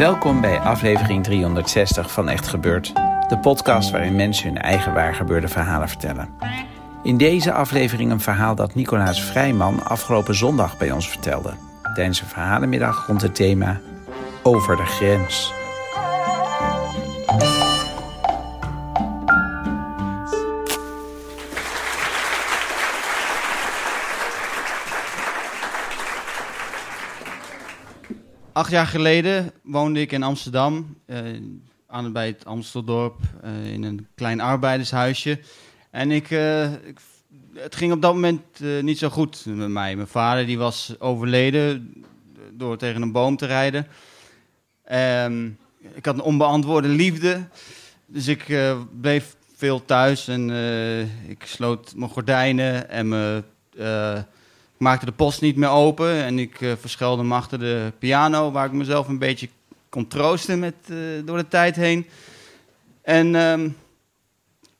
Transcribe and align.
Welkom 0.00 0.40
bij 0.40 0.58
aflevering 0.58 1.24
360 1.24 2.12
van 2.12 2.28
Echt 2.28 2.48
Gebeurd. 2.48 2.92
De 3.28 3.38
podcast 3.42 3.90
waarin 3.90 4.16
mensen 4.16 4.46
hun 4.46 4.58
eigen 4.58 4.94
waargebeurde 4.94 5.48
verhalen 5.48 5.88
vertellen. 5.88 6.28
In 7.02 7.16
deze 7.16 7.52
aflevering 7.52 8.10
een 8.10 8.20
verhaal 8.20 8.54
dat 8.54 8.74
Nicolaas 8.74 9.22
Vrijman 9.22 9.84
afgelopen 9.84 10.34
zondag 10.34 10.78
bij 10.78 10.90
ons 10.90 11.08
vertelde. 11.08 11.52
Tijdens 11.94 12.20
een 12.20 12.26
verhalenmiddag 12.26 13.06
rond 13.06 13.22
het 13.22 13.34
thema 13.34 13.80
Over 14.42 14.76
de 14.76 14.86
grens. 14.86 15.52
Acht 28.60 28.70
jaar 28.70 28.86
geleden 28.86 29.52
woonde 29.62 30.00
ik 30.00 30.12
in 30.12 30.22
Amsterdam, 30.22 30.96
uh, 31.06 31.18
aan, 31.86 32.12
bij 32.12 32.26
het 32.26 32.44
Amsteldorp, 32.44 33.20
uh, 33.44 33.72
in 33.72 33.82
een 33.82 34.06
klein 34.14 34.40
arbeidershuisje. 34.40 35.40
En 35.90 36.10
ik, 36.10 36.30
ik 36.84 36.98
het 37.54 37.74
ging 37.74 37.92
op 37.92 38.02
dat 38.02 38.14
moment 38.14 38.60
niet 38.80 38.98
zo 38.98 39.08
goed 39.08 39.44
met 39.46 39.68
mij. 39.68 39.96
Mijn 39.96 40.08
vader 40.08 40.46
die 40.46 40.58
was 40.58 40.94
overleden 40.98 41.94
door 42.52 42.76
tegen 42.76 43.02
een 43.02 43.12
boom 43.12 43.36
te 43.36 43.46
rijden. 43.46 43.86
Um, 45.24 45.58
ik 45.94 46.04
had 46.04 46.14
een 46.14 46.20
onbeantwoorde 46.20 46.88
liefde, 46.88 47.48
dus 48.06 48.26
ik 48.28 48.74
bleef 49.00 49.36
veel 49.56 49.84
thuis 49.84 50.28
en 50.28 50.50
ik 51.26 51.44
sloot 51.44 51.92
mijn 51.96 52.10
gordijnen 52.10 52.90
en 52.90 53.08
mijn 53.08 53.44
maakte 54.80 55.04
de 55.04 55.12
post 55.12 55.40
niet 55.40 55.56
meer 55.56 55.68
open 55.68 56.24
en 56.24 56.38
ik 56.38 56.60
uh, 56.60 56.72
verschuilde 56.80 57.22
me 57.22 57.34
achter 57.34 57.58
de 57.58 57.92
piano, 57.98 58.50
waar 58.50 58.66
ik 58.66 58.72
mezelf 58.72 59.08
een 59.08 59.18
beetje 59.18 59.48
kon 59.88 60.06
troosten 60.06 60.58
met, 60.58 60.74
uh, 60.86 60.98
door 61.24 61.36
de 61.36 61.48
tijd 61.48 61.76
heen. 61.76 62.06
En 63.02 63.34
um, 63.34 63.60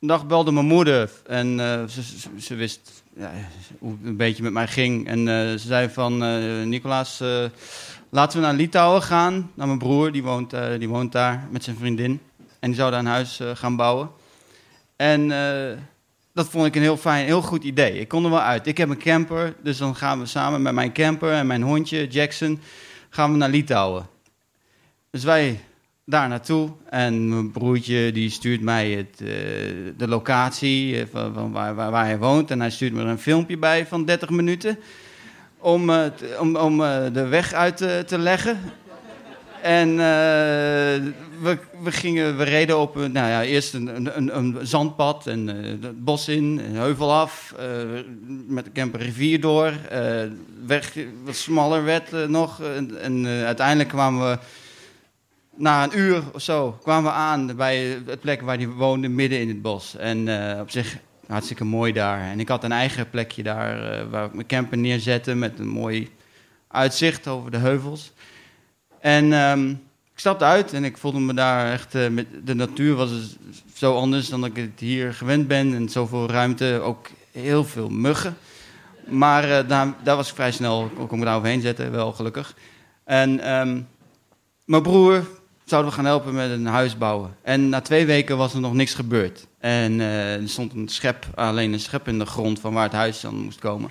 een 0.01 0.09
dag 0.09 0.27
belde 0.27 0.53
mijn 0.53 0.67
moeder 0.67 1.11
en 1.27 1.57
ze, 1.89 2.03
ze, 2.03 2.29
ze, 2.41 2.55
wist 2.55 3.03
ja, 3.17 3.31
hoe 3.79 3.91
het 3.91 4.07
een 4.09 4.17
beetje 4.17 4.43
met 4.43 4.53
mij 4.53 4.67
ging. 4.67 5.07
En 5.07 5.27
ze 5.59 5.67
zei 5.67 5.89
van, 5.89 6.19
Nicolaas, 6.69 7.23
laten 8.11 8.39
we 8.39 8.47
naar 8.47 8.55
Litouwen 8.55 9.03
gaan, 9.03 9.51
naar 9.55 9.67
mijn 9.67 9.79
broer, 9.79 10.13
die 10.13 10.23
woont, 10.23 10.55
die 10.79 10.89
woont 10.89 11.13
daar 11.13 11.49
met 11.51 11.65
zijn 11.65 11.77
vriendin. 11.77 12.21
En 12.59 12.69
die 12.69 12.75
zou 12.75 12.91
daar 12.91 13.01
een 13.01 13.07
huis 13.07 13.41
gaan 13.55 13.77
bouwen. 13.77 14.11
En 14.97 15.31
dat 16.33 16.49
vond 16.49 16.67
ik 16.67 16.75
een 16.75 16.83
heel 16.83 16.97
fijn, 16.97 17.25
heel 17.25 17.43
goed 17.43 17.65
idee. 17.65 18.01
Ik 18.01 18.09
kon 18.09 18.25
er 18.25 18.31
wel 18.31 18.41
uit. 18.41 18.67
Ik 18.67 18.79
heb 18.79 18.89
een 18.89 18.99
camper, 18.99 19.55
dus 19.63 19.79
dan 19.79 19.97
gaan 19.97 20.19
we 20.21 20.27
samen 20.27 20.63
met 20.63 20.75
mijn 20.75 20.93
camper 20.93 21.33
en 21.33 21.47
mijn 21.47 21.63
hondje 21.63 22.07
Jackson 22.07 22.61
gaan 23.11 23.33
we 23.33 23.37
naar 23.37 23.49
Litouwen. 23.49 24.07
Dus 25.11 25.25
wij 25.25 25.61
daar 26.05 26.29
naartoe 26.29 26.71
en 26.89 27.29
mijn 27.29 27.51
broertje 27.51 28.13
die 28.13 28.31
stuurt 28.31 28.61
mij 28.61 28.91
het, 28.91 29.21
uh, 29.21 29.29
de 29.97 30.09
locatie 30.09 31.07
van, 31.13 31.35
van 31.35 31.53
waar, 31.53 31.75
waar, 31.75 32.05
hij 32.05 32.19
woont 32.19 32.51
en 32.51 32.61
hij 32.61 32.71
stuurt 32.71 32.93
me 32.93 33.01
er 33.01 33.07
een 33.07 33.19
filmpje 33.19 33.59
bij 33.59 33.87
van 33.87 34.05
30 34.05 34.31
minuten 34.31 34.79
om, 35.59 35.91
om, 36.39 36.57
om 36.57 36.81
uh, 36.81 36.99
de 37.13 37.27
weg 37.27 37.53
uit 37.53 37.77
te 38.07 38.19
leggen. 38.19 38.59
En 39.63 39.97
we, 41.41 41.59
we, 41.83 41.93
gingen, 41.93 42.37
we 42.37 42.45
reden 42.45 42.79
op 42.79 42.95
nou 42.95 43.13
ja, 43.13 43.43
eerst 43.43 43.75
een, 43.75 44.17
een, 44.17 44.37
een 44.37 44.59
zandpad 44.63 45.27
en 45.27 45.49
uh, 45.49 45.67
het 45.83 46.05
bos 46.05 46.29
in, 46.29 46.63
een 46.67 46.77
heuvel 46.77 47.13
af, 47.13 47.55
uh, 47.61 48.01
met 48.47 48.65
de 48.65 48.73
camper 48.73 49.01
rivier 49.01 49.41
door. 49.41 49.73
Weg 50.67 50.95
wat 51.25 51.35
smaller 51.35 51.85
werd 51.85 52.29
nog. 52.29 52.61
En, 52.63 53.01
en 53.01 53.27
uiteindelijk 53.27 53.89
kwamen 53.89 54.31
we, 54.31 54.39
na 55.57 55.85
een 55.85 55.99
uur 55.99 56.23
of 56.33 56.43
zo, 56.43 56.79
kwamen 56.83 57.11
we 57.11 57.17
aan 57.17 57.57
bij 57.57 57.99
het 58.07 58.21
plek 58.21 58.41
waar 58.41 58.57
hij 58.57 58.69
woonde, 58.69 59.09
midden 59.09 59.41
in 59.41 59.49
het 59.49 59.63
bos. 59.63 59.97
En 59.97 60.29
op 60.61 60.71
zich 60.71 60.97
hartstikke 61.27 61.65
mooi 61.65 61.93
daar. 61.93 62.21
En 62.21 62.41
ik 62.41 62.49
had 62.49 62.65
een 62.65 62.73
eigen 62.73 63.11
plekje 63.11 63.43
daar 63.43 64.09
waar 64.11 64.25
ik 64.25 64.35
mijn 64.35 64.47
camper 64.47 64.79
neerzette 64.79 65.35
met 65.35 65.59
een 65.59 65.69
mooi 65.69 66.11
uitzicht 66.69 67.29
over 67.29 67.51
de 67.51 67.57
heuvels. 67.57 68.13
En... 69.01 69.33
Um, 69.33 69.89
ik 70.21 70.27
stapte 70.27 70.45
uit 70.45 70.73
en 70.73 70.85
ik 70.85 70.97
voelde 70.97 71.21
me 71.21 71.35
daar 71.35 71.73
echt. 71.73 71.95
Uh, 71.95 72.09
met, 72.09 72.27
de 72.45 72.55
natuur 72.55 72.95
was 72.95 73.11
dus 73.11 73.37
zo 73.75 73.97
anders 73.97 74.29
dan 74.29 74.45
ik 74.45 74.57
het 74.57 74.81
hier 74.81 75.15
gewend 75.15 75.49
ben. 75.49 75.75
En 75.75 75.89
zoveel 75.89 76.31
ruimte, 76.31 76.81
ook 76.83 77.09
heel 77.33 77.65
veel 77.65 77.89
muggen. 77.89 78.37
Maar 79.09 79.45
uh, 79.49 79.69
daar, 79.69 79.95
daar, 80.03 80.17
was 80.17 80.29
ik 80.29 80.35
vrij 80.35 80.53
snel, 80.53 80.91
kon 80.95 81.05
ik 81.05 81.11
me 81.11 81.25
daar 81.25 81.37
overheen 81.37 81.61
zetten, 81.61 81.91
wel 81.91 82.13
gelukkig. 82.13 82.55
En 83.05 83.53
um, 83.53 83.89
mijn 84.65 84.83
broer 84.83 85.25
zouden 85.65 85.91
we 85.91 85.97
gaan 85.97 86.07
helpen 86.07 86.35
met 86.35 86.51
een 86.51 86.67
huis 86.67 86.99
bouwen. 86.99 87.37
En 87.43 87.69
na 87.69 87.81
twee 87.81 88.07
weken 88.07 88.37
was 88.37 88.55
er 88.55 88.61
nog 88.61 88.75
niks 88.75 88.95
gebeurd. 88.95 89.47
En 89.59 89.93
uh, 89.93 90.35
er 90.35 90.49
stond 90.49 90.73
een 90.73 90.89
schep, 90.89 91.27
alleen 91.35 91.73
een 91.73 91.81
schep 91.81 92.09
in 92.09 92.19
de 92.19 92.27
grond 92.27 92.61
van 92.61 92.73
waar 92.73 92.85
het 92.85 92.93
huis 92.93 93.21
dan 93.21 93.35
moest 93.35 93.59
komen. 93.59 93.91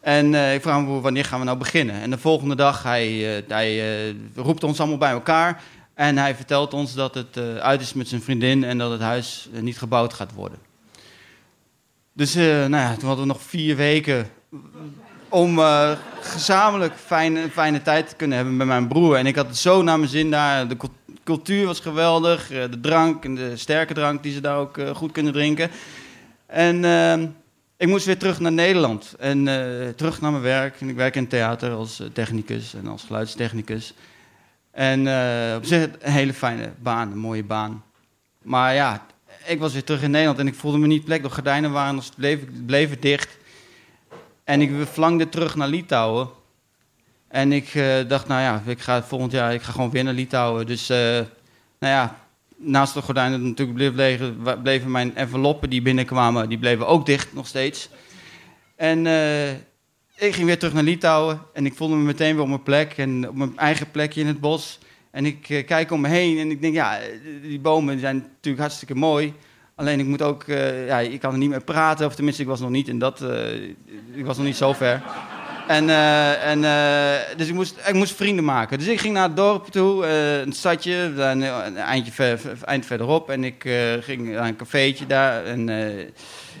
En 0.00 0.32
uh, 0.32 0.54
ik 0.54 0.62
vraag 0.62 0.76
hem, 0.76 1.00
wanneer 1.00 1.24
gaan 1.24 1.38
we 1.38 1.44
nou 1.44 1.58
beginnen? 1.58 2.00
En 2.00 2.10
de 2.10 2.18
volgende 2.18 2.54
dag, 2.54 2.82
hij, 2.82 3.36
uh, 3.38 3.42
hij 3.48 4.08
uh, 4.08 4.14
roept 4.34 4.64
ons 4.64 4.78
allemaal 4.78 4.98
bij 4.98 5.10
elkaar. 5.10 5.62
En 5.94 6.18
hij 6.18 6.34
vertelt 6.34 6.74
ons 6.74 6.94
dat 6.94 7.14
het 7.14 7.38
uit 7.60 7.80
is 7.80 7.92
met 7.92 8.08
zijn 8.08 8.22
vriendin 8.22 8.64
en 8.64 8.78
dat 8.78 8.90
het 8.90 9.00
huis 9.00 9.48
niet 9.52 9.78
gebouwd 9.78 10.12
gaat 10.12 10.32
worden. 10.32 10.58
Dus 12.12 12.34
nou 12.34 12.70
ja, 12.70 12.94
toen 12.94 13.08
hadden 13.08 13.26
we 13.26 13.32
nog 13.32 13.42
vier 13.42 13.76
weken 13.76 14.30
om 15.28 15.60
gezamenlijk 16.20 16.94
fijne, 17.04 17.50
fijne 17.50 17.82
tijd 17.82 18.08
te 18.08 18.16
kunnen 18.16 18.36
hebben 18.36 18.56
met 18.56 18.66
mijn 18.66 18.88
broer. 18.88 19.16
En 19.16 19.26
ik 19.26 19.36
had 19.36 19.46
het 19.46 19.56
zo 19.56 19.82
naar 19.82 19.98
mijn 19.98 20.10
zin 20.10 20.30
daar. 20.30 20.68
De 20.68 20.76
cultuur 21.24 21.66
was 21.66 21.80
geweldig. 21.80 22.48
de 22.48 22.80
drank 22.80 23.24
en 23.24 23.34
de 23.34 23.56
sterke 23.56 23.94
drank 23.94 24.22
die 24.22 24.32
ze 24.32 24.40
daar 24.40 24.56
ook 24.56 24.78
goed 24.94 25.12
kunnen 25.12 25.32
drinken. 25.32 25.70
En 26.46 26.84
ehm, 26.84 27.26
ik 27.80 27.88
moest 27.88 28.06
weer 28.06 28.18
terug 28.18 28.40
naar 28.40 28.52
Nederland 28.52 29.14
en 29.18 29.46
uh, 29.46 29.88
terug 29.88 30.20
naar 30.20 30.30
mijn 30.30 30.42
werk. 30.42 30.80
En 30.80 30.88
ik 30.88 30.96
werk 30.96 31.16
in 31.16 31.28
theater 31.28 31.70
als 31.70 32.00
eh, 32.00 32.06
technicus 32.12 32.74
en 32.74 32.86
als 32.86 33.02
geluidstechnicus. 33.02 33.94
En 34.70 35.06
uh, 35.06 35.54
op 35.56 35.64
zich 35.64 35.88
een 35.98 36.12
hele 36.12 36.34
fijne 36.34 36.72
baan, 36.78 37.12
een 37.12 37.18
mooie 37.18 37.44
baan. 37.44 37.84
Maar 38.42 38.74
ja, 38.74 39.06
ik 39.46 39.58
was 39.58 39.72
weer 39.72 39.84
terug 39.84 40.02
in 40.02 40.10
Nederland 40.10 40.38
en 40.38 40.46
ik 40.46 40.54
voelde 40.54 40.78
me 40.78 40.86
niet 40.86 41.04
plek. 41.04 41.22
De 41.22 41.30
gordijnen 41.30 41.72
waren 41.72 41.94
nog 41.94 42.14
bleven, 42.16 42.64
bleven 42.66 43.00
dicht. 43.00 43.36
En 44.44 44.60
ik 44.60 44.70
verlangde 44.90 45.28
terug 45.28 45.54
naar 45.54 45.68
Litouwen. 45.68 46.28
En 47.28 47.52
ik 47.52 47.72
dacht, 48.08 48.26
nou 48.28 48.40
ja, 48.40 48.62
ik 48.66 48.80
ga 48.80 49.02
volgend 49.02 49.32
jaar 49.32 49.54
ik 49.54 49.62
ga 49.62 49.72
gewoon 49.72 49.90
weer 49.90 50.04
naar 50.04 50.14
Litouwen. 50.14 50.66
Dus 50.66 50.88
nou 50.88 51.26
ja, 51.78 52.16
naast 52.62 52.94
de 52.94 53.02
gordijnen 53.02 53.42
natuurlijk 53.42 53.94
bleven, 53.94 54.36
bleven 54.62 54.90
mijn 54.90 55.16
enveloppen 55.16 55.70
die 55.70 55.82
binnenkwamen, 55.82 56.48
die 56.48 56.58
bleven 56.58 56.86
ook 56.86 57.06
dicht 57.06 57.34
nog 57.34 57.46
steeds. 57.46 57.88
En 58.76 59.04
uh, 59.04 59.50
ik 60.16 60.34
ging 60.34 60.46
weer 60.46 60.58
terug 60.58 60.74
naar 60.74 60.82
Litouwen 60.82 61.40
en 61.52 61.66
ik 61.66 61.74
voelde 61.74 61.94
me 61.94 62.02
meteen 62.02 62.32
weer 62.32 62.42
op 62.42 62.48
mijn 62.48 62.62
plek 62.62 62.92
en 62.96 63.28
op 63.28 63.34
mijn 63.34 63.58
eigen 63.58 63.90
plekje 63.90 64.20
in 64.20 64.26
het 64.26 64.40
bos. 64.40 64.78
En 65.10 65.26
ik 65.26 65.48
uh, 65.48 65.66
kijk 65.66 65.90
om 65.90 66.00
me 66.00 66.08
heen 66.08 66.38
en 66.38 66.50
ik 66.50 66.60
denk, 66.60 66.74
ja, 66.74 66.98
die 67.42 67.60
bomen 67.60 67.98
zijn 67.98 68.16
natuurlijk 68.16 68.62
hartstikke 68.62 68.94
mooi. 68.94 69.34
Alleen 69.74 70.00
ik 70.00 70.06
moet 70.06 70.22
ook, 70.22 70.44
uh, 70.46 70.86
ja, 70.86 70.98
ik 70.98 71.20
kan 71.20 71.32
er 71.32 71.38
niet 71.38 71.48
meer 71.48 71.64
praten, 71.64 72.06
of 72.06 72.14
tenminste, 72.14 72.42
ik 72.42 72.48
was 72.48 72.60
nog 72.60 72.70
niet 72.70 72.88
in 72.88 72.98
dat, 72.98 73.24
ik 74.14 74.24
was 74.24 74.36
nog 74.36 74.46
niet 74.46 74.56
zo 74.56 74.72
ver. 74.72 75.02
En, 75.70 75.88
uh, 75.88 76.46
en, 76.46 76.62
uh, 76.62 77.36
dus 77.36 77.48
ik 77.48 77.54
moest, 77.54 77.76
ik 77.86 77.94
moest 77.94 78.14
vrienden 78.14 78.44
maken. 78.44 78.78
Dus 78.78 78.86
ik 78.86 79.00
ging 79.00 79.14
naar 79.14 79.26
het 79.26 79.36
dorp 79.36 79.66
toe, 79.66 80.04
uh, 80.04 80.40
een 80.40 80.52
stadje, 80.52 80.94
een, 80.94 81.40
een 81.40 81.76
eindje 81.76 82.38
eind 82.64 82.86
verderop. 82.86 83.30
En 83.30 83.44
ik 83.44 83.68
ging 84.00 84.28
naar 84.28 84.46
een 84.46 84.56
cafeetje 84.56 85.06
daar. 85.06 85.44
En 85.44 85.68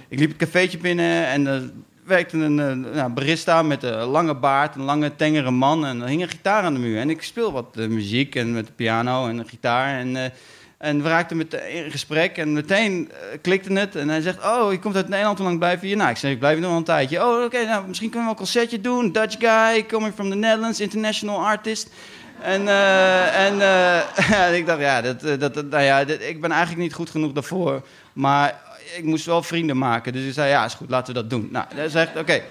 ik 0.08 0.18
liep 0.18 0.28
het 0.28 0.38
cafeetje 0.38 0.78
binnen 0.78 1.26
en 1.26 1.46
er 1.46 1.70
werkte 2.04 2.36
een 2.36 2.80
nou, 2.80 3.10
barista 3.10 3.62
met 3.62 3.82
een 3.82 4.04
lange 4.04 4.34
baard, 4.34 4.74
een 4.74 4.82
lange, 4.82 5.16
tengere 5.16 5.50
man. 5.50 5.86
En 5.86 6.00
er 6.00 6.08
hing 6.08 6.22
een 6.22 6.28
gitaar 6.28 6.62
aan 6.62 6.74
de 6.74 6.80
muur. 6.80 6.98
En 6.98 7.10
ik 7.10 7.22
speel 7.22 7.52
wat 7.52 7.76
muziek 7.76 8.34
en 8.34 8.52
met 8.52 8.66
de 8.66 8.72
piano 8.72 9.28
en 9.28 9.36
de 9.36 9.44
gitaar. 9.44 9.98
En 9.98 10.32
en 10.80 11.02
we 11.02 11.08
raakten 11.08 11.36
met 11.36 11.54
in 11.54 11.90
gesprek 11.90 12.36
en 12.36 12.52
meteen 12.52 13.10
uh, 13.10 13.38
klikte 13.40 13.72
het. 13.72 13.96
En 13.96 14.08
hij 14.08 14.20
zegt, 14.20 14.44
oh, 14.44 14.72
je 14.72 14.78
komt 14.78 14.96
uit 14.96 15.08
Nederland, 15.08 15.38
hoe 15.38 15.46
lang 15.46 15.58
blijf 15.58 15.80
je 15.80 15.86
hier? 15.86 15.96
Nou, 15.96 16.10
ik 16.10 16.16
zeg, 16.16 16.30
ik 16.30 16.38
blijf 16.38 16.58
nog 16.58 16.76
een 16.76 16.84
tijdje. 16.84 17.26
Oh, 17.26 17.44
oké, 17.44 17.64
nou, 17.64 17.86
misschien 17.88 18.10
kunnen 18.10 18.28
we 18.28 18.34
wel 18.34 18.46
een 18.46 18.52
concertje 18.52 18.80
doen. 18.80 19.12
Dutch 19.12 19.36
guy, 19.38 19.86
coming 19.86 20.14
from 20.14 20.30
the 20.30 20.36
Netherlands, 20.36 20.80
international 20.80 21.46
artist. 21.46 21.90
En, 22.42 22.62
uh, 22.62 23.46
en 23.46 23.54
uh, 24.50 24.56
ik 24.58 24.66
dacht, 24.66 24.80
ja, 24.80 25.00
dat, 25.00 25.40
dat, 25.40 25.54
nou 25.54 25.82
ja 25.82 26.04
dat, 26.04 26.20
ik 26.20 26.40
ben 26.40 26.50
eigenlijk 26.50 26.82
niet 26.82 26.94
goed 26.94 27.10
genoeg 27.10 27.32
daarvoor. 27.32 27.82
Maar 28.12 28.60
ik 28.96 29.04
moest 29.04 29.26
wel 29.26 29.42
vrienden 29.42 29.78
maken. 29.78 30.12
Dus 30.12 30.26
ik 30.26 30.32
zei, 30.32 30.48
ja, 30.48 30.64
is 30.64 30.74
goed, 30.74 30.90
laten 30.90 31.14
we 31.14 31.20
dat 31.20 31.30
doen. 31.30 31.48
Nou, 31.52 31.64
hij 31.74 31.88
zegt, 31.88 32.16
oké. 32.16 32.42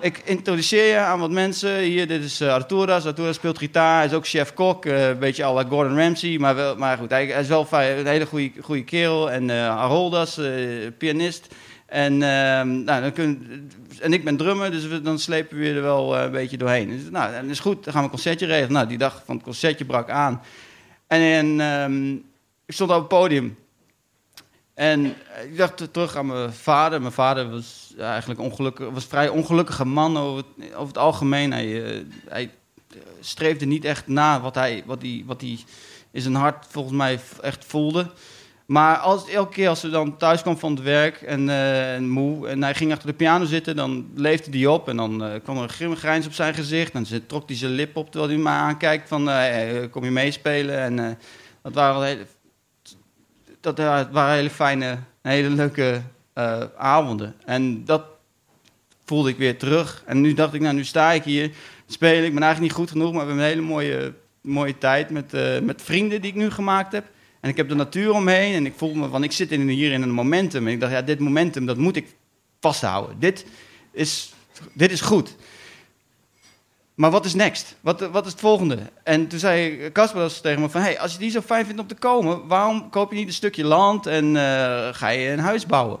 Ik 0.00 0.22
introduceer 0.24 0.84
je 0.84 0.96
aan 0.96 1.20
wat 1.20 1.30
mensen. 1.30 1.78
Hier, 1.78 2.06
dit 2.06 2.24
is 2.24 2.42
Arturas. 2.42 3.06
Arturas 3.06 3.34
speelt 3.34 3.58
gitaar. 3.58 3.96
Hij 3.96 4.06
is 4.06 4.12
ook 4.12 4.26
chef-kok. 4.26 4.86
Uh, 4.86 5.08
een 5.08 5.18
beetje 5.18 5.44
à 5.44 5.64
Gordon 5.68 5.98
Ramsay. 5.98 6.38
Maar, 6.38 6.54
wel, 6.54 6.76
maar 6.76 6.98
goed, 6.98 7.10
hij, 7.10 7.26
is 7.26 7.48
wel 7.48 7.66
een 7.70 8.06
hele 8.06 8.26
goede, 8.26 8.50
goede 8.60 8.84
kerel. 8.84 9.30
En 9.30 9.48
uh, 9.48 9.76
Haroldas, 9.76 10.40
pianist. 10.98 11.54
En, 11.86 12.22
ehm, 12.22 12.84
nou, 12.84 13.02
dan 13.02 13.12
kun, 13.12 13.46
en 14.00 14.12
ik 14.12 14.24
ben 14.24 14.36
drummer, 14.36 14.70
dus 14.70 14.86
we, 14.86 15.00
dan 15.00 15.18
slepen 15.18 15.58
we 15.58 15.72
er 15.72 15.82
wel 15.82 16.18
een 16.18 16.30
beetje 16.30 16.56
doorheen. 16.56 16.88
Dus, 16.88 17.10
nou, 17.10 17.32
dat 17.32 17.44
is 17.44 17.60
goed, 17.60 17.84
dan 17.84 17.92
gaan 17.92 18.02
we 18.02 18.08
een 18.08 18.14
concertje 18.14 18.46
regelen. 18.46 18.72
Nou, 18.72 18.86
die 18.86 18.98
dag 18.98 19.22
van 19.24 19.34
het 19.34 19.44
concertje 19.44 19.84
brak 19.84 20.10
aan. 20.10 20.42
En 21.06 21.60
ehm, 21.60 22.12
ik 22.66 22.74
stond 22.74 22.90
op 22.90 22.98
het 22.98 23.08
podium. 23.08 23.56
En 24.80 25.06
ik 25.50 25.56
dacht 25.56 25.92
terug 25.92 26.16
aan 26.16 26.26
mijn 26.26 26.52
vader. 26.52 27.00
Mijn 27.00 27.12
vader 27.12 27.50
was 27.50 27.94
eigenlijk 27.98 28.40
ongelukkig, 28.40 28.90
was 28.90 29.02
een 29.02 29.08
vrij 29.08 29.28
ongelukkige 29.28 29.84
man 29.84 30.18
over 30.18 30.44
het, 30.58 30.86
het 30.86 30.98
algemeen. 30.98 31.52
Hij, 31.52 31.66
uh, 31.66 32.04
hij 32.28 32.50
streefde 33.20 33.66
niet 33.66 33.84
echt 33.84 34.06
na 34.06 34.40
wat 34.40 34.54
hij, 34.54 34.82
wat, 34.86 35.02
hij, 35.02 35.22
wat 35.26 35.40
hij 35.40 35.58
in 36.10 36.20
zijn 36.20 36.34
hart 36.34 36.66
volgens 36.68 36.96
mij 36.96 37.20
echt 37.40 37.64
voelde. 37.64 38.10
Maar 38.66 38.96
als, 38.96 39.28
elke 39.28 39.52
keer 39.52 39.68
als 39.68 39.82
hij 39.82 39.90
dan 39.90 40.16
thuis 40.16 40.42
kwam 40.42 40.58
van 40.58 40.74
het 40.74 40.82
werk 40.82 41.22
en, 41.22 42.08
moe 42.08 42.48
en 42.48 42.62
hij 42.62 42.74
ging 42.74 42.92
achter 42.92 43.06
de 43.06 43.14
piano 43.14 43.44
zitten, 43.44 43.76
dan 43.76 44.10
leefde 44.14 44.58
hij 44.58 44.66
op 44.66 44.88
en 44.88 44.96
dan 44.96 45.40
kwam 45.42 45.56
er 45.56 45.62
een 45.62 45.68
grimmig 45.68 45.98
grijns 45.98 46.26
op 46.26 46.32
zijn 46.32 46.54
gezicht. 46.54 46.92
En 46.92 47.26
trok 47.26 47.48
hij 47.48 47.56
zijn 47.56 47.72
lip 47.72 47.96
op 47.96 48.10
terwijl 48.10 48.32
hij 48.32 48.42
me 48.42 48.48
aankijkt 48.48 49.08
van, 49.08 49.30
kom 49.90 50.04
je 50.04 50.10
meespelen? 50.10 50.78
En 50.78 51.18
dat 51.62 51.74
waren 51.74 52.02
hele, 52.02 52.26
dat 53.60 53.78
waren 54.12 54.34
hele 54.34 54.50
fijne, 54.50 54.98
hele 55.22 55.50
leuke 55.50 56.02
avonden. 56.76 57.34
En 57.44 57.84
dat 57.84 58.04
voelde 59.04 59.30
ik 59.30 59.36
weer 59.36 59.58
terug. 59.58 60.02
En 60.06 60.20
nu 60.20 60.34
dacht 60.34 60.54
ik, 60.54 60.60
nou 60.60 60.74
nu 60.74 60.84
sta 60.84 61.12
ik 61.12 61.22
hier, 61.22 61.50
speel 61.86 62.22
ik, 62.22 62.34
ben 62.34 62.42
eigenlijk 62.42 62.60
niet 62.60 62.72
goed 62.72 62.90
genoeg, 62.90 63.12
maar 63.12 63.20
we 63.20 63.26
hebben 63.26 63.44
een 63.44 63.50
hele 63.50 63.66
mooie, 63.66 64.14
mooie 64.40 64.78
tijd 64.78 65.10
met, 65.10 65.32
met 65.62 65.82
vrienden 65.82 66.20
die 66.20 66.30
ik 66.30 66.36
nu 66.36 66.50
gemaakt 66.50 66.92
heb. 66.92 67.04
En 67.40 67.50
ik 67.50 67.56
heb 67.56 67.68
de 67.68 67.74
natuur 67.74 68.12
omheen 68.12 68.54
en 68.54 68.66
ik 68.66 68.74
voel 68.76 68.94
me 68.94 69.08
van, 69.08 69.24
ik 69.24 69.32
zit 69.32 69.52
in, 69.52 69.68
hier 69.68 69.92
in 69.92 70.02
een 70.02 70.10
momentum. 70.10 70.66
En 70.66 70.72
ik 70.72 70.80
dacht, 70.80 70.92
ja, 70.92 71.02
dit 71.02 71.18
momentum, 71.18 71.66
dat 71.66 71.76
moet 71.76 71.96
ik 71.96 72.14
vasthouden. 72.60 73.18
Dit 73.18 73.46
is, 73.92 74.34
dit 74.74 74.92
is 74.92 75.00
goed. 75.00 75.36
Maar 77.00 77.10
wat 77.10 77.24
is 77.24 77.34
next? 77.34 77.76
Wat, 77.80 78.00
wat 78.00 78.26
is 78.26 78.32
het 78.32 78.40
volgende? 78.40 78.78
En 79.02 79.26
toen 79.26 79.38
zei 79.38 79.92
Casper 79.92 80.40
tegen 80.40 80.60
me 80.60 80.68
van... 80.68 80.80
Hey, 80.80 81.00
als 81.00 81.12
je 81.12 81.18
die 81.18 81.30
zo 81.30 81.40
fijn 81.40 81.64
vindt 81.64 81.80
om 81.80 81.86
te 81.86 81.94
komen... 81.94 82.46
waarom 82.46 82.90
koop 82.90 83.10
je 83.10 83.16
niet 83.18 83.26
een 83.26 83.32
stukje 83.32 83.64
land 83.64 84.06
en 84.06 84.24
uh, 84.24 84.88
ga 84.92 85.08
je 85.08 85.30
een 85.30 85.38
huis 85.38 85.66
bouwen? 85.66 86.00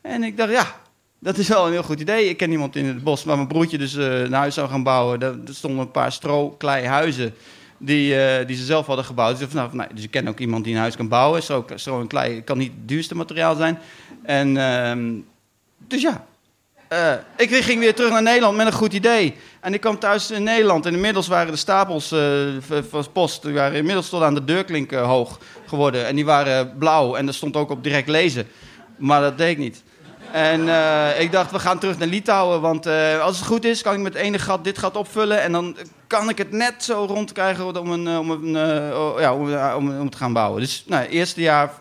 En 0.00 0.22
ik 0.22 0.36
dacht, 0.36 0.50
ja, 0.50 0.80
dat 1.18 1.38
is 1.38 1.48
wel 1.48 1.66
een 1.66 1.72
heel 1.72 1.82
goed 1.82 2.00
idee. 2.00 2.28
Ik 2.28 2.36
ken 2.36 2.50
iemand 2.50 2.76
in 2.76 2.86
het 2.86 3.02
bos 3.02 3.24
waar 3.24 3.36
mijn 3.36 3.48
broertje 3.48 3.78
dus 3.78 3.94
uh, 3.94 4.20
een 4.20 4.32
huis 4.32 4.54
zou 4.54 4.68
gaan 4.68 4.82
bouwen. 4.82 5.22
Er 5.22 5.38
stonden 5.44 5.80
een 5.80 5.90
paar 5.90 6.12
stro 6.12 6.50
klei 6.50 6.86
huizen 6.86 7.34
die, 7.78 8.14
uh, 8.14 8.46
die 8.46 8.56
ze 8.56 8.64
zelf 8.64 8.86
hadden 8.86 9.04
gebouwd. 9.04 9.38
Dus, 9.38 9.52
nou, 9.52 9.76
nou, 9.76 9.94
dus 9.94 10.04
ik 10.04 10.10
ken 10.10 10.28
ook 10.28 10.38
iemand 10.38 10.64
die 10.64 10.74
een 10.74 10.80
huis 10.80 10.96
kan 10.96 11.08
bouwen. 11.08 11.42
Zo, 11.42 11.66
zo 11.76 12.00
een 12.00 12.06
klei 12.06 12.44
kan 12.44 12.58
niet 12.58 12.72
het 12.78 12.88
duurste 12.88 13.14
materiaal 13.14 13.54
zijn. 13.54 13.78
En, 14.22 14.48
uh, 14.54 15.22
dus 15.88 16.02
ja, 16.02 16.26
uh, 16.92 17.12
ik 17.36 17.64
ging 17.64 17.80
weer 17.80 17.94
terug 17.94 18.10
naar 18.10 18.22
Nederland 18.22 18.56
met 18.56 18.66
een 18.66 18.72
goed 18.72 18.92
idee. 18.92 19.36
En 19.60 19.74
ik 19.74 19.80
kwam 19.80 19.98
thuis 19.98 20.30
in 20.30 20.42
Nederland. 20.42 20.86
En 20.86 20.94
inmiddels 20.94 21.28
waren 21.28 21.52
de 21.52 21.58
stapels 21.58 22.14
van 22.90 23.12
post 23.12 23.42
die 23.42 23.54
waren 23.54 23.76
inmiddels 23.78 24.08
tot 24.08 24.22
aan 24.22 24.34
de 24.34 24.44
deurklink 24.44 24.92
hoog 24.92 25.38
geworden. 25.66 26.06
En 26.06 26.14
die 26.14 26.24
waren 26.24 26.76
blauw. 26.78 27.14
En 27.14 27.26
er 27.26 27.34
stond 27.34 27.56
ook 27.56 27.70
op 27.70 27.82
direct 27.82 28.08
lezen. 28.08 28.46
Maar 28.96 29.20
dat 29.20 29.38
deed 29.38 29.50
ik 29.50 29.58
niet. 29.58 29.82
En 30.32 30.60
ik 31.18 31.32
dacht, 31.32 31.50
we 31.50 31.58
gaan 31.58 31.78
terug 31.78 31.98
naar 31.98 32.08
Litouwen. 32.08 32.60
Want 32.60 32.86
als 33.20 33.36
het 33.36 33.46
goed 33.46 33.64
is, 33.64 33.82
kan 33.82 33.94
ik 33.94 34.00
met 34.00 34.14
ene 34.14 34.38
gat 34.38 34.64
dit 34.64 34.78
gat 34.78 34.96
opvullen. 34.96 35.42
En 35.42 35.52
dan 35.52 35.76
kan 36.08 36.28
ik 36.28 36.38
het 36.38 36.52
net 36.52 36.74
zo 36.78 37.04
rondkrijgen 37.08 37.80
om, 37.80 37.90
een, 37.90 38.18
om, 38.18 38.30
een, 38.30 38.54
uh, 38.54 39.20
ja, 39.20 39.34
om, 39.76 40.00
om, 40.00 40.10
te 40.10 40.16
gaan 40.16 40.32
bouwen. 40.32 40.60
Dus 40.60 40.84
nou, 40.86 41.02
het 41.02 41.10
eerste 41.10 41.40
jaar 41.40 41.72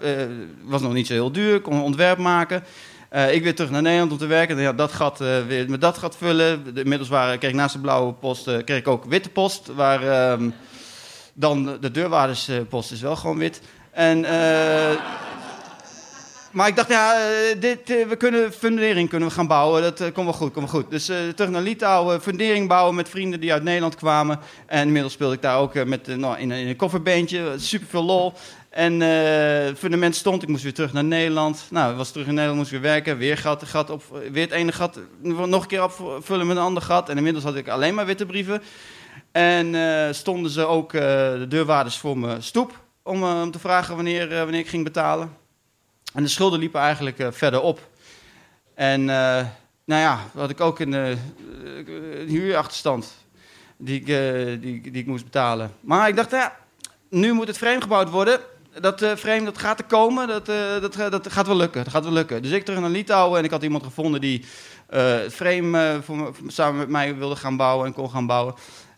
was 0.64 0.82
nog 0.82 0.94
niet 0.94 1.08
zo 1.08 1.14
heel 1.14 1.32
duur. 1.32 1.62
Kon 1.62 1.74
een 1.74 1.82
ontwerp 1.82 2.18
maken. 2.18 2.64
Ik 3.26 3.44
weer 3.44 3.56
terug 3.56 3.72
naar 3.72 3.82
Nederland 3.82 4.12
om 4.12 4.18
te 4.18 4.26
werken. 4.26 4.58
Ja, 4.58 4.74
dat 4.74 4.92
gat, 4.92 5.18
weer 5.18 5.70
met 5.70 5.82
dat 5.82 5.98
gat 5.98 6.18
vullen. 6.18 6.64
Inmiddels 6.76 7.10
waren, 7.10 7.40
kreeg 7.40 7.52
ik 7.52 7.58
naast 7.58 7.74
de 7.74 7.82
blauwe 7.82 8.14
post 8.14 8.44
kreeg 8.44 8.80
ik 8.80 8.88
ook 8.88 9.06
witte 9.06 9.30
post. 9.30 9.68
Waar 9.76 10.08
ehm, 10.08 10.50
dan 11.34 11.78
de 11.82 11.92
deurwaarderspost 11.92 12.92
is 12.92 13.02
wel 13.02 13.16
gewoon 13.16 13.38
wit. 13.38 13.62
En 13.92 14.26
maar 16.58 16.68
ik 16.68 16.76
dacht, 16.76 16.90
ja, 16.90 17.14
eh, 17.14 17.60
dit, 17.60 17.90
eh, 17.90 18.08
we 18.08 18.16
kunnen 18.16 18.54
fundering 18.54 19.10
kunnen 19.10 19.28
we 19.28 19.34
gaan 19.34 19.48
bouwen. 19.48 19.82
Dat 19.82 20.02
uh, 20.02 20.08
komt 20.14 20.26
wel 20.26 20.36
goed, 20.36 20.52
komt 20.52 20.72
wel 20.72 20.82
goed. 20.82 20.92
Dus 20.92 21.10
uh, 21.10 21.18
terug 21.36 21.52
naar 21.52 21.62
Litouwen, 21.62 22.22
fundering 22.22 22.68
bouwen 22.68 22.96
met 22.96 23.10
vrienden 23.10 23.40
die 23.40 23.54
uit 23.54 23.64
Nederland 23.64 23.96
kwamen. 23.96 24.40
En 24.66 24.86
inmiddels 24.86 25.14
speelde 25.14 25.36
ik 25.36 25.42
daar 25.42 25.60
ook 25.60 25.86
met, 25.86 26.08
nou, 26.08 26.38
in, 26.38 26.52
een 26.52 26.76
kofferbeentje. 26.76 27.54
Super 27.58 27.88
veel 27.88 28.04
lol. 28.04 28.34
En 28.70 29.00
het 29.00 29.78
fundament 29.78 30.16
stond, 30.16 30.44
ik 30.44 30.50
moest 30.50 30.64
weer 30.64 30.74
terug 30.74 30.94
naar 30.94 31.04
Nederland. 31.04 31.68
Nou, 31.70 31.92
ik 31.92 31.98
was 31.98 32.12
terug 32.12 32.28
in 32.28 32.34
Nederland, 32.34 32.60
moest 32.60 32.72
weer 32.72 32.82
werken. 32.82 33.18
Weer 33.18 33.38
gat, 33.38 33.64
gat 33.64 33.90
op, 33.90 34.04
weer 34.32 34.44
het 34.44 34.52
ene 34.52 34.72
gat, 34.72 35.00
nog 35.22 35.62
een 35.62 35.68
keer 35.68 35.84
opvullen 35.84 36.48
met 36.48 36.58
een 36.58 36.64
ander 36.64 36.84
gat. 36.84 37.10
En 37.10 37.18
inmiddels 37.18 37.44
had 37.44 37.56
ik 37.56 37.68
alleen 37.68 37.96
maar 37.96 38.06
witte 38.06 38.26
brieven. 38.26 38.62
En 39.32 39.76
stonden 40.16 40.52
ze 40.52 40.66
ook 40.66 40.92
de 40.92 41.46
deurwaarders 41.50 41.98
voor 41.98 42.18
mijn 42.18 42.44
stoep 42.44 42.84
om, 43.04 43.24
om 43.24 43.52
te 43.52 43.60
vragen 43.60 43.96
wanneer, 43.96 44.30
wanneer 44.30 44.60
ik 44.60 44.70
ging 44.70 44.84
betalen. 44.84 45.46
En 46.18 46.24
de 46.24 46.30
schulden 46.30 46.60
liepen 46.60 46.82
eigenlijk 46.82 47.20
uh, 47.20 47.28
verder 47.32 47.62
op. 47.62 47.80
En 48.74 49.02
uh, 49.02 49.08
nou 49.86 50.02
ja, 50.02 50.20
had 50.34 50.50
ik 50.50 50.62
ook 50.62 50.80
een, 50.80 50.94
uh, 50.94 51.10
een 51.10 52.28
huurachterstand 52.28 53.16
die 53.78 54.00
ik, 54.00 54.06
die, 54.62 54.82
die, 54.82 54.92
ik 54.92 55.06
moest 55.06 55.24
betalen. 55.24 55.74
Maar 55.80 56.08
ik 56.08 56.16
dacht, 56.16 56.32
ja, 56.32 56.56
nu 57.10 57.34
moet 57.34 57.48
het 57.48 57.58
frame 57.58 57.82
gebouwd 57.82 58.10
worden. 58.10 58.40
Dat 58.82 59.06
frame 59.18 59.44
dat 59.44 59.58
gaat 59.58 59.80
er 59.80 59.86
komen, 59.86 60.28
dat, 60.28 60.46
dat, 60.82 60.94
dat 61.12 61.32
gaat 61.32 61.48
wel 61.48 61.56
lukken. 61.56 61.84
Dat 61.84 61.94
gaat 61.94 62.04
wel 62.04 62.14
lukken. 62.14 62.42
Dus 62.42 62.52
ik 62.52 62.66
terug 62.66 62.80
naar 62.80 62.90
Litouwen 62.90 63.40
en 63.40 63.46
ik 63.46 63.52
had 63.52 63.64
iemand 63.64 63.84
gevonden 63.84 64.22
die 64.22 64.46
het 64.88 65.34
frame 65.34 66.02
samen 66.48 66.78
met 66.78 66.90
mij 66.90 67.16
wilde 67.16 67.36
gaan 67.36 67.58
bouwen 67.58 67.86
en 67.86 67.94
kon 67.94 68.10
gaan 68.10 68.28
bouwen. 68.28 68.56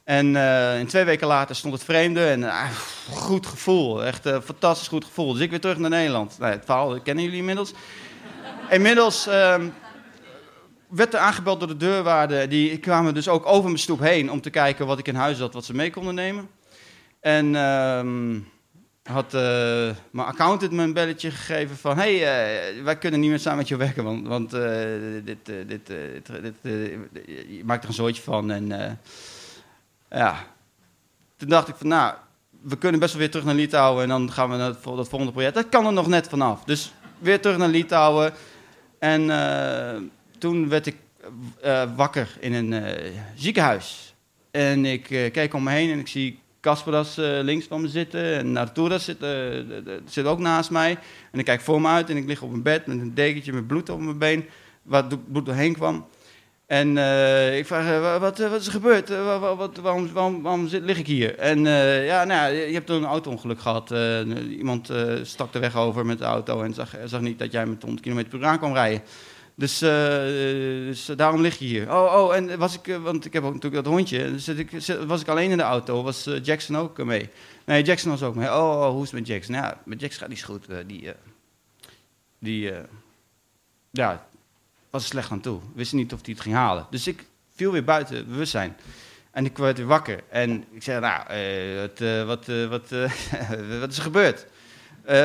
En 0.09 0.27
uh, 0.35 0.79
twee 0.79 1.03
weken 1.03 1.27
later 1.27 1.55
stond 1.55 1.73
het 1.73 1.83
vreemde 1.83 2.25
en 2.25 2.41
uh, 2.41 2.69
goed 3.11 3.45
gevoel, 3.45 4.05
echt 4.05 4.25
een 4.25 4.41
fantastisch 4.41 4.87
goed 4.87 5.05
gevoel. 5.05 5.33
Dus 5.33 5.41
ik 5.41 5.49
weer 5.49 5.59
terug 5.59 5.77
naar 5.77 5.89
Nederland. 5.89 6.39
Nou, 6.39 6.51
het 6.51 6.65
verhaal 6.65 7.01
kennen 7.01 7.23
jullie 7.23 7.39
inmiddels. 7.39 7.73
Inmiddels 8.69 9.27
uh, 9.27 9.55
werd 10.87 11.13
er 11.13 11.19
aangebeld 11.19 11.59
door 11.59 11.67
de 11.67 11.77
deurwaarden. 11.77 12.49
Die 12.49 12.77
kwamen 12.77 13.13
dus 13.13 13.27
ook 13.27 13.45
over 13.45 13.65
mijn 13.65 13.79
stoep 13.79 13.99
heen 13.99 14.31
om 14.31 14.41
te 14.41 14.49
kijken 14.49 14.87
wat 14.87 14.99
ik 14.99 15.07
in 15.07 15.15
huis 15.15 15.39
had, 15.39 15.53
wat 15.53 15.65
ze 15.65 15.75
mee 15.75 15.91
konden 15.91 16.15
nemen. 16.15 16.49
En 17.19 17.55
ehm, 17.55 18.39
had 19.03 19.31
mijn 20.11 20.27
accountant 20.27 20.71
me 20.71 20.83
een 20.83 20.93
belletje 20.93 21.31
gegeven 21.31 21.77
van... 21.77 21.97
hé, 21.97 22.19
hey, 22.19 22.83
wij 22.83 22.97
kunnen 22.97 23.19
niet 23.19 23.29
meer 23.29 23.39
samen 23.39 23.57
met 23.57 23.67
je 23.67 23.77
werken, 23.77 24.03
want, 24.03 24.27
want 24.27 24.51
dit, 25.23 25.45
dit, 25.45 25.67
dit, 25.67 25.87
dit 26.41 26.55
je 27.47 27.61
maakt 27.63 27.83
er 27.83 27.89
een 27.89 27.95
zooitje 27.95 28.21
van 28.23 28.51
en... 28.51 28.99
Ja, 30.09 30.45
toen 31.37 31.49
dacht 31.49 31.67
ik 31.67 31.75
van, 31.75 31.87
nou, 31.87 32.13
we 32.61 32.77
kunnen 32.77 32.99
best 32.99 33.11
wel 33.11 33.21
weer 33.21 33.31
terug 33.31 33.45
naar 33.45 33.55
Litouwen 33.55 34.03
en 34.03 34.09
dan 34.09 34.31
gaan 34.31 34.49
we 34.49 34.57
naar 34.57 34.75
dat 34.83 35.09
volgende 35.09 35.31
project. 35.31 35.53
Dat 35.53 35.69
kan 35.69 35.85
er 35.85 35.93
nog 35.93 36.07
net 36.07 36.27
vanaf. 36.27 36.63
Dus 36.63 36.93
weer 37.17 37.41
terug 37.41 37.57
naar 37.57 37.67
Litouwen. 37.67 38.33
En 38.99 39.21
uh, 39.21 40.09
toen 40.37 40.69
werd 40.69 40.85
ik 40.85 40.95
uh, 41.65 41.83
wakker 41.95 42.37
in 42.39 42.53
een 42.53 42.71
uh, 42.71 43.11
ziekenhuis. 43.35 44.13
En 44.51 44.85
ik 44.85 45.03
keek 45.31 45.53
om 45.53 45.63
me 45.63 45.71
heen 45.71 45.91
en 45.91 45.99
ik 45.99 46.07
zie 46.07 46.39
Kasperas 46.59 47.15
links 47.15 47.65
van 47.65 47.81
me 47.81 47.87
zitten. 47.87 48.37
En 48.37 48.57
Arturas 48.57 49.03
zit, 49.03 49.25
zit 50.05 50.25
ook 50.25 50.39
naast 50.39 50.69
mij. 50.69 50.97
En 51.31 51.39
ik 51.39 51.45
kijk 51.45 51.61
voor 51.61 51.81
me 51.81 51.87
uit 51.87 52.09
en 52.09 52.17
ik 52.17 52.25
lig 52.25 52.41
op 52.41 52.53
een 52.53 52.61
bed 52.61 52.85
met 52.85 52.99
een 52.99 53.13
dekentje 53.13 53.53
met 53.53 53.67
bloed 53.67 53.89
op 53.89 53.99
mijn 53.99 54.17
been. 54.17 54.45
Waar 54.81 55.05
bloed 55.31 55.45
doorheen 55.45 55.73
kwam. 55.73 56.07
En 56.69 56.95
uh, 56.95 57.57
ik 57.57 57.65
vraag, 57.65 57.85
uh, 57.85 58.19
wat, 58.19 58.37
wat, 58.37 58.59
is 58.59 58.65
er 58.65 58.71
gebeurd? 58.71 59.09
Uh, 59.09 59.55
wat, 59.57 59.77
waarom, 59.77 60.13
waarom, 60.13 60.67
zit, 60.67 60.83
lig 60.83 60.97
ik 60.97 61.07
hier? 61.07 61.37
En 61.37 61.59
ja, 62.05 62.23
nou, 62.23 62.53
je 62.53 62.73
hebt 62.73 62.89
een 62.89 63.05
auto-ongeluk 63.05 63.59
gehad. 63.59 63.93
iemand 64.49 64.91
stak 65.21 65.53
de 65.53 65.59
weg 65.59 65.75
over 65.75 66.05
met 66.05 66.17
de 66.17 66.23
auto 66.23 66.61
en 66.61 66.73
zag, 66.73 66.95
zag 67.05 67.21
niet 67.21 67.39
dat 67.39 67.51
jij 67.51 67.65
met 67.65 67.83
100 67.83 68.01
km 68.01 68.29
per 68.29 68.39
uur 68.39 68.45
aan 68.45 68.57
kwam 68.57 68.73
rijden. 68.73 69.01
Dus, 69.55 69.79
dus 69.79 71.05
daarom 71.05 71.41
lig 71.41 71.59
je 71.59 71.65
hier. 71.65 71.91
Oh, 71.91 72.13
oh, 72.13 72.35
en 72.35 72.57
was 72.57 72.79
ik, 72.79 72.97
want 73.01 73.25
ik 73.25 73.33
heb 73.33 73.43
ook 73.43 73.53
natuurlijk 73.53 73.83
dat 73.83 73.93
hondje. 73.93 74.31
Dus 74.31 74.47
ik, 74.47 74.71
was 75.05 75.21
ik 75.21 75.27
alleen 75.27 75.51
in 75.51 75.57
de 75.57 75.63
auto? 75.63 76.03
Was 76.03 76.29
Jackson 76.43 76.77
ook 76.77 77.03
mee? 77.03 77.29
Nee, 77.65 77.83
Jackson 77.83 78.11
was 78.11 78.23
ook 78.23 78.35
mee. 78.35 78.47
Oh, 78.47 78.81
oh 78.81 78.89
hoe 78.89 79.03
is 79.03 79.11
het 79.11 79.19
met 79.19 79.27
Jackson? 79.27 79.55
Ja, 79.55 79.81
met 79.85 80.01
Jackson 80.01 80.19
gaat 80.19 80.29
niet 80.29 80.43
goed. 80.43 80.65
die, 80.87 81.13
die, 82.39 82.71
ja, 83.91 84.27
was 84.89 85.03
er 85.03 85.09
slecht 85.09 85.31
aan 85.31 85.41
toe. 85.41 85.59
Wist 85.73 85.93
niet 85.93 86.13
of 86.13 86.19
hij 86.21 86.33
het 86.33 86.41
ging 86.41 86.55
halen. 86.55 86.87
Dus 86.89 87.07
ik 87.07 87.25
viel 87.55 87.71
weer 87.71 87.83
buiten 87.83 88.27
bewustzijn. 88.27 88.77
En 89.31 89.45
ik 89.45 89.57
werd 89.57 89.77
weer 89.77 89.87
wakker. 89.87 90.23
En 90.29 90.65
ik 90.71 90.83
zei, 90.83 90.99
nou, 90.99 91.21
uh, 91.33 91.79
wat, 91.79 92.01
uh, 92.01 92.25
wat, 92.25 92.47
uh, 92.49 92.69
wat, 92.69 92.89
wat 93.81 93.91
is 93.91 93.97
er 93.97 94.03
gebeurd? 94.03 94.45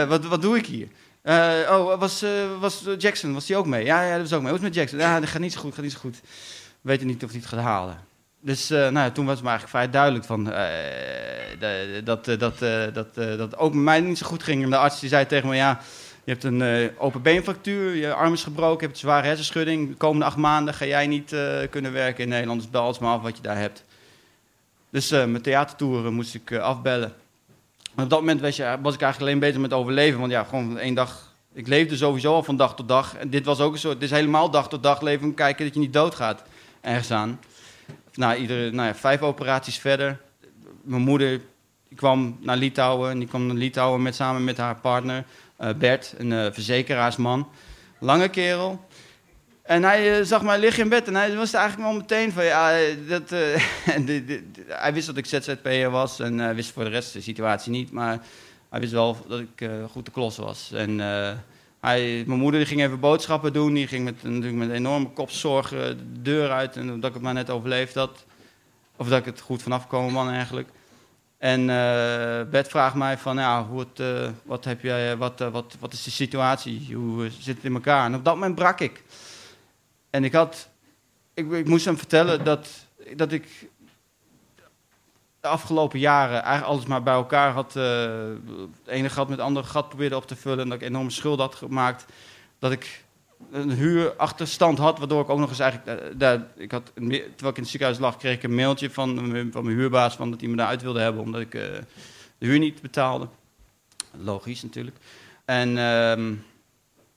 wat, 0.08 0.24
wat 0.24 0.42
doe 0.42 0.56
ik 0.56 0.66
hier? 0.66 0.88
oh, 1.68 1.98
was, 1.98 2.24
was 2.60 2.84
Jackson, 2.98 3.32
was 3.32 3.48
hij 3.48 3.56
ook 3.56 3.66
mee? 3.66 3.84
Ja, 3.84 4.02
ja, 4.02 4.12
dat 4.12 4.20
was 4.20 4.32
ook 4.32 4.40
mee. 4.40 4.50
Hoe 4.50 4.58
is 4.58 4.64
met 4.64 4.74
Jackson? 4.74 4.98
Ja, 4.98 5.20
dat 5.20 5.28
gaat 5.28 5.40
niet 5.40 5.52
zo 5.52 5.60
goed, 5.60 5.74
gaat 5.74 5.82
niet 5.82 5.92
zo 5.92 5.98
goed. 5.98 6.20
We 6.80 6.90
weten 6.90 7.06
niet 7.06 7.24
of 7.24 7.30
hij 7.30 7.38
het 7.38 7.48
gaat 7.48 7.60
halen. 7.60 7.98
Dus 8.40 8.68
nou, 8.68 9.12
toen 9.12 9.26
was 9.26 9.34
het 9.34 9.44
me 9.44 9.50
eigenlijk 9.50 9.68
vrij 9.68 9.90
duidelijk 9.90 10.24
van, 10.24 10.44
dat, 12.04 12.24
dat, 12.24 12.58
dat, 12.94 13.14
dat 13.14 13.56
ook 13.56 13.74
met 13.74 13.82
mij 13.82 14.00
niet 14.00 14.18
zo 14.18 14.26
goed 14.26 14.42
ging. 14.42 14.62
En 14.62 14.70
de 14.70 14.76
arts 14.76 15.00
die 15.00 15.08
zei 15.08 15.26
tegen 15.26 15.48
me, 15.48 15.54
ja, 15.54 15.80
je 16.24 16.30
hebt 16.30 16.44
een 16.44 16.60
uh, 16.60 16.88
open 16.98 17.22
beenfractuur, 17.22 17.94
je 17.94 18.14
arm 18.14 18.32
is 18.32 18.42
gebroken, 18.42 18.80
je 18.80 18.84
hebt 18.84 18.92
een 18.92 19.08
zware 19.08 19.26
hersenschudding. 19.26 19.88
De 19.88 19.94
komende 19.94 20.24
acht 20.24 20.36
maanden 20.36 20.74
ga 20.74 20.84
jij 20.84 21.06
niet 21.06 21.32
uh, 21.32 21.58
kunnen 21.70 21.92
werken 21.92 22.22
in 22.22 22.28
Nederland, 22.28 22.60
dus 22.60 22.70
bel 22.70 22.96
maar 23.00 23.12
af 23.12 23.22
wat 23.22 23.36
je 23.36 23.42
daar 23.42 23.58
hebt. 23.58 23.84
Dus 24.90 25.12
uh, 25.12 25.24
mijn 25.24 25.42
theatertoeren 25.42 26.14
moest 26.14 26.34
ik 26.34 26.52
afbellen. 26.52 27.12
op 27.96 28.10
dat 28.10 28.20
moment 28.20 28.40
was, 28.40 28.56
je, 28.56 28.78
was 28.82 28.94
ik 28.94 29.00
eigenlijk 29.00 29.20
alleen 29.20 29.38
bezig 29.38 29.60
met 29.60 29.72
overleven. 29.72 30.20
Want 30.20 30.32
ja, 30.32 30.44
gewoon 30.44 30.78
één 30.78 30.94
dag. 30.94 31.32
Ik 31.52 31.66
leefde 31.66 31.96
sowieso 31.96 32.34
al 32.34 32.42
van 32.42 32.56
dag 32.56 32.74
tot 32.74 32.88
dag. 32.88 33.16
En 33.16 33.30
dit 33.30 33.44
was 33.44 33.60
ook 33.60 33.72
een 33.72 33.78
soort. 33.78 33.94
Het 33.94 34.02
is 34.02 34.10
helemaal 34.10 34.50
dag 34.50 34.68
tot 34.68 34.82
dag 34.82 35.00
leven. 35.00 35.34
Kijken 35.34 35.64
dat 35.64 35.74
je 35.74 35.80
niet 35.80 35.92
doodgaat. 35.92 36.42
Ergens 36.80 37.10
aan. 37.10 37.40
Nou, 38.14 38.36
iedere, 38.36 38.70
nou 38.70 38.88
ja, 38.88 38.94
vijf 38.94 39.22
operaties 39.22 39.78
verder. 39.78 40.20
Mijn 40.82 41.02
moeder 41.02 41.40
kwam 41.96 42.38
naar 42.40 42.56
Litouwen. 42.56 43.10
En 43.10 43.18
die 43.18 43.28
kwam 43.28 43.46
naar 43.46 43.56
Litouwen 43.56 44.02
met, 44.02 44.14
samen 44.14 44.44
met 44.44 44.56
haar 44.56 44.76
partner 44.76 45.24
uh, 45.60 45.68
Bert, 45.78 46.14
een 46.18 46.30
uh, 46.30 46.46
verzekeraarsman. 46.52 47.48
Lange 47.98 48.28
kerel. 48.28 48.84
En 49.62 49.82
hij 49.82 50.18
uh, 50.18 50.24
zag 50.24 50.42
mij 50.42 50.58
liggen 50.58 50.82
in 50.82 50.88
bed 50.88 51.06
en 51.06 51.14
hij 51.14 51.36
was 51.36 51.52
eigenlijk 51.52 51.90
wel 51.90 51.98
meteen 52.00 52.32
van 52.32 52.44
ja, 52.44 52.78
dat, 53.08 53.30
hij 54.82 54.92
wist 54.92 55.06
dat 55.06 55.16
ik 55.16 55.26
ZZP'er 55.26 55.90
was 55.90 56.20
en 56.20 56.54
wist 56.54 56.72
voor 56.72 56.84
de 56.84 56.90
rest 56.90 57.12
de 57.12 57.20
situatie 57.20 57.72
niet, 57.72 57.90
maar 57.90 58.18
hij 58.68 58.80
wist 58.80 58.92
wel 58.92 59.16
dat 59.28 59.40
ik 59.40 59.70
goed 59.90 60.04
te 60.04 60.10
klos 60.10 60.36
was. 60.36 60.72
En 60.72 61.00
hij, 61.84 62.24
mijn 62.26 62.40
moeder 62.40 62.60
die 62.60 62.68
ging 62.68 62.82
even 62.82 63.00
boodschappen 63.00 63.52
doen, 63.52 63.74
die 63.74 63.86
ging 63.86 64.04
met, 64.04 64.22
natuurlijk 64.22 64.54
met 64.54 64.70
enorme 64.70 65.10
kopzorgen 65.10 65.98
de 65.98 66.22
deur 66.22 66.50
uit 66.50 66.76
en 66.76 66.86
dat 66.86 67.08
ik 67.08 67.14
het 67.14 67.22
maar 67.22 67.34
net 67.34 67.50
overleefd 67.50 67.94
had. 67.94 68.24
Of 68.96 69.08
dat 69.08 69.18
ik 69.18 69.24
het 69.24 69.40
goed 69.40 69.62
vanaf 69.62 69.86
komen 69.86 70.12
man 70.12 70.30
eigenlijk. 70.30 70.68
En 71.44 71.60
uh, 71.60 72.50
Bert 72.50 72.68
vraagt 72.68 72.94
mij 72.94 73.18
van, 73.18 73.36
ja, 73.36 73.64
hoe 73.66 73.80
het, 73.80 74.00
uh, 74.00 74.28
wat, 74.42 74.64
heb 74.64 74.82
jij, 74.82 75.16
wat, 75.16 75.40
uh, 75.40 75.48
wat, 75.48 75.76
wat 75.80 75.92
is 75.92 76.02
de 76.02 76.10
situatie? 76.10 76.94
Hoe 76.94 77.30
zit 77.30 77.56
het 77.56 77.64
in 77.64 77.74
elkaar? 77.74 78.04
En 78.04 78.14
op 78.14 78.24
dat 78.24 78.34
moment 78.34 78.54
brak 78.54 78.80
ik. 78.80 79.02
En 80.10 80.24
ik 80.24 80.32
had, 80.32 80.68
ik, 81.34 81.50
ik 81.50 81.66
moest 81.66 81.84
hem 81.84 81.98
vertellen 81.98 82.44
dat, 82.44 82.68
dat 83.16 83.32
ik 83.32 83.68
de 85.40 85.48
afgelopen 85.48 85.98
jaren 85.98 86.42
eigenlijk 86.42 86.72
alles 86.72 86.86
maar 86.86 87.02
bij 87.02 87.14
elkaar 87.14 87.52
had, 87.52 87.74
het 87.74 88.86
ene 88.86 89.08
gat 89.08 89.28
met 89.28 89.38
het 89.38 89.46
andere 89.46 89.66
gat 89.66 89.88
probeerde 89.88 90.16
op 90.16 90.26
te 90.26 90.36
vullen. 90.36 90.60
En 90.60 90.68
dat 90.68 90.80
ik 90.80 90.88
enorme 90.88 91.10
schulden 91.10 91.46
had 91.46 91.54
gemaakt. 91.54 92.04
Dat 92.58 92.72
ik 92.72 93.04
een 93.50 93.70
huurachterstand 93.70 94.78
had, 94.78 94.98
waardoor 94.98 95.22
ik 95.22 95.28
ook 95.28 95.38
nog 95.38 95.48
eens 95.48 95.58
eigenlijk... 95.58 96.02
Uh, 96.02 96.08
daar, 96.18 96.46
ik 96.56 96.70
had, 96.70 96.90
terwijl 96.94 97.26
ik 97.26 97.56
in 97.56 97.62
het 97.62 97.68
ziekenhuis 97.68 97.98
lag, 97.98 98.16
kreeg 98.16 98.36
ik 98.36 98.42
een 98.42 98.54
mailtje 98.54 98.90
van, 98.90 99.16
van 99.52 99.64
mijn 99.64 99.76
huurbaas... 99.76 100.16
Van 100.16 100.30
dat 100.30 100.40
hij 100.40 100.48
me 100.48 100.56
daaruit 100.56 100.82
wilde 100.82 101.00
hebben, 101.00 101.22
omdat 101.22 101.40
ik 101.40 101.54
uh, 101.54 101.62
de 102.38 102.46
huur 102.46 102.58
niet 102.58 102.82
betaalde. 102.82 103.28
Logisch 104.10 104.62
natuurlijk. 104.62 104.96
En 105.44 105.68
um, 105.68 106.44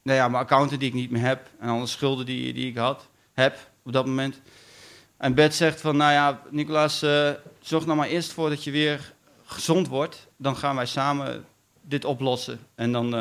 nou 0.01 0.17
ja, 0.17 0.27
mijn 0.27 0.43
accounten 0.43 0.79
die 0.79 0.87
ik 0.87 0.93
niet 0.93 1.11
meer 1.11 1.25
heb... 1.25 1.49
en 1.59 1.69
alle 1.69 1.87
schulden 1.87 2.25
die, 2.25 2.53
die 2.53 2.69
ik 2.69 2.77
had, 2.77 3.07
heb 3.33 3.69
op 3.83 3.93
dat 3.93 4.05
moment. 4.05 4.41
En 5.17 5.33
Bert 5.33 5.55
zegt 5.55 5.81
van, 5.81 5.97
nou 5.97 6.11
ja, 6.11 6.41
Nicolaas, 6.49 7.03
uh, 7.03 7.29
zorg 7.59 7.85
nou 7.85 7.97
maar 7.97 8.07
eerst 8.07 8.31
voor 8.31 8.49
dat 8.49 8.63
je 8.63 8.71
weer 8.71 9.13
gezond 9.45 9.87
wordt. 9.87 10.27
Dan 10.37 10.55
gaan 10.55 10.75
wij 10.75 10.85
samen 10.85 11.45
dit 11.81 12.05
oplossen. 12.05 12.59
En 12.75 12.91
dan 12.91 13.15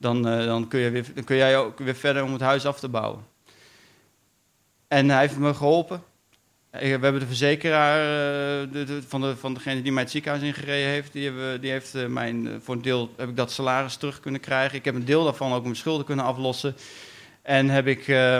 dan, 0.00 0.66
kun 0.68 0.80
je 0.80 0.90
weer, 0.90 1.06
dan 1.14 1.24
kun 1.24 1.36
jij 1.36 1.58
ook 1.58 1.78
weer 1.78 1.94
verder 1.94 2.24
om 2.24 2.32
het 2.32 2.40
huis 2.40 2.66
af 2.66 2.80
te 2.80 2.88
bouwen. 2.88 3.24
En 4.88 5.10
hij 5.10 5.20
heeft 5.20 5.36
me 5.36 5.54
geholpen. 5.54 6.02
We 6.70 6.86
hebben 6.86 7.20
de 7.20 7.26
verzekeraar 7.26 7.98
uh, 7.98 8.72
de, 8.72 9.02
van, 9.08 9.20
de, 9.20 9.36
van 9.36 9.54
degene 9.54 9.82
die 9.82 9.92
mij 9.92 10.02
het 10.02 10.12
ziekenhuis 10.12 10.42
ingereden 10.44 10.88
heeft, 10.88 11.12
die, 11.12 11.24
hebben, 11.24 11.60
die 11.60 11.70
heeft 11.70 12.08
mijn, 12.08 12.60
voor 12.62 12.74
een 12.74 12.82
deel 12.82 13.10
heb 13.16 13.28
ik 13.28 13.36
dat 13.36 13.52
salaris 13.52 13.96
terug 13.96 14.20
kunnen 14.20 14.40
krijgen. 14.40 14.78
Ik 14.78 14.84
heb 14.84 14.94
een 14.94 15.04
deel 15.04 15.24
daarvan 15.24 15.52
ook 15.52 15.62
mijn 15.62 15.76
schulden 15.76 16.06
kunnen 16.06 16.24
aflossen. 16.24 16.74
En 17.42 17.68
heb 17.68 17.86
ik, 17.86 18.08
uh, 18.08 18.38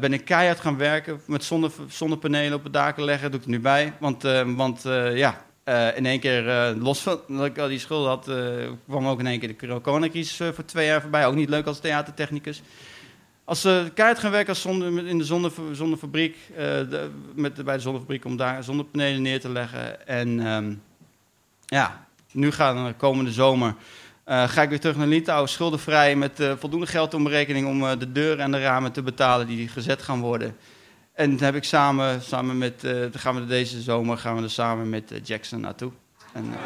ben 0.00 0.12
ik 0.12 0.24
keihard 0.24 0.60
gaan 0.60 0.76
werken 0.76 1.20
met 1.26 1.44
zonne, 1.44 1.70
zonnepanelen 1.88 2.58
op 2.58 2.64
het 2.64 2.72
daken 2.72 3.04
leggen. 3.04 3.30
Dat 3.30 3.32
doe 3.32 3.40
ik 3.40 3.46
er 3.46 3.52
nu 3.52 3.60
bij. 3.60 3.92
Want, 3.98 4.22
want 4.56 4.82
ja, 5.14 5.44
uh, 5.70 5.96
in 5.96 6.06
één 6.06 6.20
keer, 6.20 6.46
uh, 6.46 6.82
los 6.82 7.00
van 7.00 7.20
dat 7.28 7.46
ik 7.46 7.58
al 7.58 7.68
die 7.68 7.78
schulden 7.78 8.08
had, 8.08 8.28
uh, 8.28 8.36
kwam 8.88 9.06
ook 9.06 9.18
in 9.18 9.26
één 9.26 9.38
keer 9.38 9.56
de 9.58 9.80
coronacrisis 9.80 10.36
voor 10.54 10.64
twee 10.64 10.86
jaar 10.86 11.00
voorbij. 11.00 11.26
Ook 11.26 11.34
niet 11.34 11.48
leuk 11.48 11.66
als 11.66 11.80
theatertechnicus. 11.80 12.62
Als 13.44 13.60
ze 13.60 13.90
keihard 13.94 14.18
gaan 14.18 14.30
werken 14.30 15.06
in 15.06 15.18
de 15.18 15.24
zonne, 15.24 15.50
zonnefabriek, 15.72 16.36
met, 17.34 17.64
bij 17.64 17.76
de 17.76 17.82
zonnefabriek 17.82 18.24
om 18.24 18.36
daar 18.36 18.64
zonnepanelen 18.64 19.22
neer 19.22 19.40
te 19.40 19.48
leggen. 19.48 20.06
En 20.06 20.46
um, 20.46 20.82
ja, 21.66 22.06
nu 22.32 22.50
gaan 22.50 22.86
de 22.86 22.94
komende 22.94 23.32
zomer 23.32 23.74
ga 24.24 24.62
ik 24.62 24.68
weer 24.68 24.80
terug 24.80 24.96
naar 24.96 25.06
Litouwen, 25.06 25.48
schuldenvrij, 25.48 26.16
met 26.16 26.42
voldoende 26.58 26.86
geld 26.86 27.14
om 27.14 27.24
berekening 27.24 27.66
om 27.66 27.98
de 27.98 28.12
deuren 28.12 28.44
en 28.44 28.50
de 28.50 28.60
ramen 28.60 28.92
te 28.92 29.02
betalen 29.02 29.46
die 29.46 29.68
gezet 29.68 30.02
gaan 30.02 30.20
worden. 30.20 30.56
En 31.20 31.36
dan 31.36 31.44
heb 31.44 31.54
ik 31.54 31.64
samen, 31.64 32.22
samen 32.22 32.58
met, 32.58 32.84
uh, 32.84 32.92
dan 32.92 33.10
gaan 33.12 33.34
we 33.34 33.46
deze 33.46 33.80
zomer 33.80 34.18
gaan 34.18 34.36
we 34.36 34.42
er 34.42 34.50
samen 34.50 34.88
met 34.88 35.12
uh, 35.12 35.18
Jackson 35.22 35.60
naartoe. 35.60 35.90
En, 36.32 36.44
uh... 36.44 36.56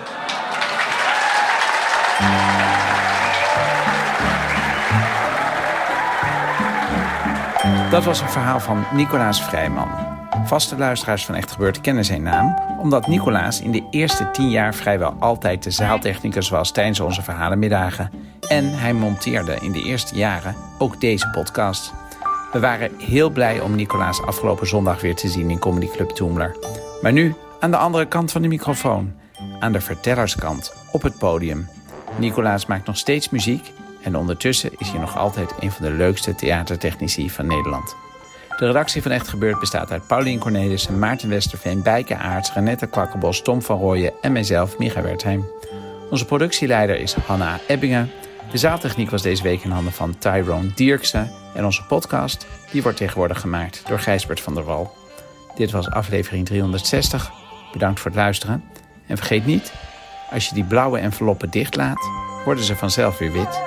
Dat 7.91 8.05
was 8.05 8.21
een 8.21 8.29
verhaal 8.29 8.61
van 8.61 8.85
Nicolaas 8.93 9.43
Vrijman. 9.43 9.89
Vaste 10.45 10.77
luisteraars 10.77 11.25
van 11.25 11.35
Echt 11.35 11.53
Gebeurd 11.53 11.81
kennen 11.81 12.05
zijn 12.05 12.23
naam, 12.23 12.59
omdat 12.79 13.07
Nicolaas 13.07 13.61
in 13.61 13.73
de 13.73 13.87
eerste 13.91 14.31
tien 14.31 14.51
jaar 14.51 14.75
vrijwel 14.75 15.17
altijd 15.19 15.63
de 15.63 15.71
zaaltechnicus 15.71 16.49
was 16.49 16.73
tijdens 16.73 17.01
onze 17.01 17.23
verhalenmiddagen. 17.23 18.11
En 18.49 18.79
hij 18.79 18.93
monteerde 18.93 19.57
in 19.61 19.73
de 19.73 19.83
eerste 19.83 20.17
jaren 20.17 20.57
ook 20.79 21.01
deze 21.01 21.29
podcast. 21.29 21.93
We 22.55 22.61
waren 22.61 22.91
heel 22.99 23.31
blij 23.31 23.61
om 23.61 23.75
Nicolaas 23.75 24.23
afgelopen 24.23 24.67
zondag 24.67 25.01
weer 25.01 25.15
te 25.15 25.29
zien 25.29 25.51
in 25.51 25.59
Comedy 25.59 25.89
Club 25.89 26.11
Toemler. 26.11 26.57
Maar 27.03 27.13
nu 27.13 27.35
aan 27.61 27.71
de 27.71 27.77
andere 27.77 28.07
kant 28.07 28.33
van 28.33 28.43
de 28.43 28.49
microfoon, 28.49 29.15
aan 29.61 29.73
de 29.73 29.81
vertellerskant, 29.81 30.75
op 30.93 31.03
het 31.03 31.19
podium. 31.19 31.69
Nicolaas 32.19 32.67
maakt 32.67 32.87
nog 32.87 32.97
steeds 32.97 33.31
muziek 33.31 33.73
en 34.03 34.17
ondertussen 34.17 34.71
is 34.79 34.89
hij 34.89 35.01
nog 35.01 35.17
altijd 35.17 35.55
een 35.61 35.71
van 35.71 35.85
de 35.85 35.93
leukste 35.93 36.35
theatertechnici 36.35 37.31
van 37.31 37.47
Nederland. 37.47 37.97
De 38.59 38.67
redactie 38.67 39.03
van 39.03 39.11
Echt 39.11 39.29
Gebeurd 39.29 39.61
bestaat 39.61 39.91
uit 39.91 40.07
Paulien 40.07 40.39
Cornelissen, 40.39 40.99
Maarten 40.99 41.29
Westerveen, 41.29 41.83
Bijke 41.83 42.17
Aarts, 42.17 42.53
Renette 42.53 42.87
Kwakkenbos, 42.87 43.43
Tom 43.43 43.63
van 43.63 43.79
Rooyen 43.79 44.13
en 44.21 44.33
mijzelf, 44.33 44.79
Micha 44.79 45.03
Wertheim. 45.03 45.45
Onze 46.11 46.25
productieleider 46.25 46.97
is 46.97 47.15
Hanna 47.15 47.59
Ebbingen. 47.67 48.11
De 48.55 48.61
zaaltechniek 48.61 49.11
was 49.11 49.23
deze 49.23 49.43
week 49.43 49.65
in 49.65 49.71
handen 49.71 49.93
van 49.93 50.19
Tyrone 50.19 50.75
Dierksen. 50.75 51.31
En 51.55 51.65
onze 51.65 51.85
podcast 51.85 52.47
die 52.71 52.83
wordt 52.83 52.99
tegenwoordig 52.99 53.41
gemaakt 53.41 53.83
door 53.87 53.99
Gijsbert 53.99 54.41
van 54.41 54.55
der 54.55 54.65
Wal. 54.65 54.95
Dit 55.55 55.71
was 55.71 55.91
aflevering 55.91 56.47
360. 56.47 57.33
Bedankt 57.73 58.01
voor 58.01 58.11
het 58.11 58.21
luisteren. 58.21 58.65
En 59.07 59.17
vergeet 59.17 59.47
niet, 59.47 59.73
als 60.31 60.49
je 60.49 60.55
die 60.55 60.65
blauwe 60.65 60.99
enveloppen 60.99 61.51
dichtlaat, 61.51 62.09
worden 62.45 62.65
ze 62.65 62.77
vanzelf 62.77 63.19
weer 63.19 63.33
wit. 63.33 63.61